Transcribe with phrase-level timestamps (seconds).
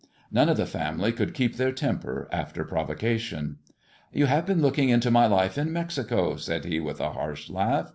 [0.31, 3.59] None of thd family could keep their temper after provocation."
[4.11, 7.89] You have been looking into my life in Mexico," aii he, with a harsh laugh.